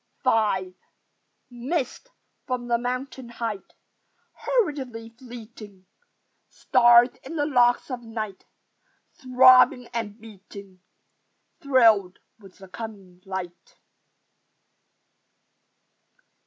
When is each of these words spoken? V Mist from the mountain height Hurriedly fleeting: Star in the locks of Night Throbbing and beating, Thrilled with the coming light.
V 0.23 0.73
Mist 1.51 2.09
from 2.47 2.67
the 2.67 2.79
mountain 2.79 3.29
height 3.29 3.75
Hurriedly 4.33 5.09
fleeting: 5.11 5.85
Star 6.49 7.03
in 7.21 7.35
the 7.35 7.45
locks 7.45 7.91
of 7.91 8.01
Night 8.01 8.45
Throbbing 9.13 9.85
and 9.93 10.19
beating, 10.19 10.81
Thrilled 11.61 12.17
with 12.39 12.57
the 12.57 12.67
coming 12.67 13.21
light. 13.27 13.75